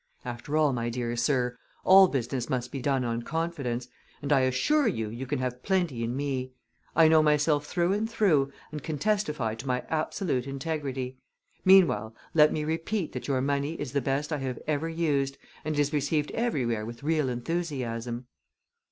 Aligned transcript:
After 0.25 0.57
all, 0.57 0.73
my 0.73 0.89
dear 0.89 1.15
sir, 1.15 1.59
all 1.83 2.07
business 2.07 2.49
must 2.49 2.71
be 2.71 2.81
done 2.81 3.05
on 3.05 3.21
confidence, 3.21 3.87
and 4.23 4.33
I 4.33 4.39
assure 4.39 4.87
you 4.87 5.09
you 5.11 5.27
can 5.27 5.37
have 5.37 5.61
plenty 5.61 6.03
in 6.03 6.15
me. 6.17 6.53
I 6.95 7.07
know 7.07 7.21
myself 7.21 7.67
through 7.67 7.93
and 7.93 8.09
through, 8.09 8.51
and 8.71 8.81
can 8.81 8.97
testify 8.97 9.53
to 9.53 9.67
my 9.67 9.81
absolute 9.89 10.47
integrity. 10.47 11.19
Meanwhile 11.63 12.15
let 12.33 12.51
me 12.51 12.63
repeat 12.63 13.11
that 13.11 13.27
your 13.27 13.41
money 13.41 13.73
is 13.75 13.91
the 13.91 14.01
best 14.01 14.33
I 14.33 14.37
have 14.39 14.57
ever 14.65 14.89
used, 14.89 15.37
and 15.63 15.77
is 15.77 15.93
received 15.93 16.31
everywhere 16.31 16.83
with 16.83 17.03
real 17.03 17.29
enthusiasm." 17.29 18.25